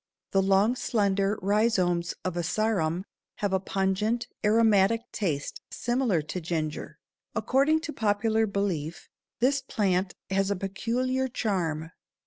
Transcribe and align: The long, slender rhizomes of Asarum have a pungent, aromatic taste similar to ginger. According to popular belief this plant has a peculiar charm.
The 0.31 0.41
long, 0.41 0.75
slender 0.75 1.37
rhizomes 1.43 2.15
of 2.25 2.35
Asarum 2.35 3.03
have 3.35 3.53
a 3.53 3.59
pungent, 3.59 4.27
aromatic 4.43 5.03
taste 5.11 5.61
similar 5.69 6.23
to 6.23 6.41
ginger. 6.41 6.97
According 7.35 7.81
to 7.81 7.93
popular 7.93 8.47
belief 8.47 9.09
this 9.41 9.61
plant 9.61 10.15
has 10.31 10.49
a 10.49 10.55
peculiar 10.55 11.27
charm. 11.27 11.91